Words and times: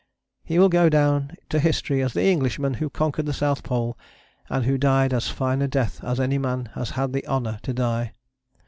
He 0.43 0.57
will 0.57 0.67
go 0.69 0.89
down 0.89 1.35
to 1.49 1.59
history 1.59 2.01
as 2.01 2.13
the 2.13 2.23
Englishman 2.25 2.73
who 2.73 2.89
conquered 2.89 3.27
the 3.27 3.33
South 3.33 3.61
Pole 3.61 3.95
and 4.49 4.65
who 4.65 4.75
died 4.75 5.13
as 5.13 5.27
fine 5.29 5.61
a 5.61 5.67
death 5.67 6.03
as 6.03 6.19
any 6.19 6.39
man 6.39 6.71
has 6.73 6.89
had 6.97 7.13
the 7.13 7.27
honour 7.27 7.59
to 7.61 7.71
die. 7.71 8.13